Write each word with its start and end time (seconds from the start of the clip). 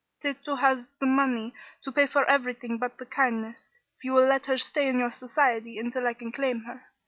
Tato 0.19 0.55
has 0.55 0.89
the 0.99 1.05
money 1.05 1.53
to 1.83 1.91
pay 1.91 2.07
for 2.07 2.25
everything 2.27 2.79
but 2.79 2.97
the 2.97 3.05
kindness, 3.05 3.69
if 3.99 4.03
you 4.03 4.13
will 4.13 4.25
let 4.25 4.47
her 4.47 4.57
stay 4.57 4.87
in 4.87 4.97
your 4.97 5.11
society 5.11 5.77
until 5.77 6.07
I 6.07 6.15
can 6.15 6.31
claim 6.31 6.61
her. 6.63 6.81